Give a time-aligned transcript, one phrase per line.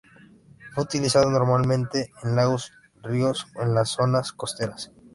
[0.73, 2.71] Fue utilizado normalmente en lagos,
[3.03, 4.91] ríos o en las zonas costeras.